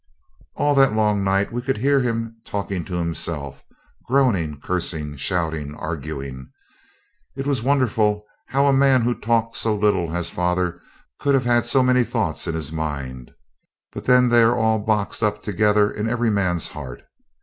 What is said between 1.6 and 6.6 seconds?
could hear him talking to himself, groaning, cursing, shouting, arguing.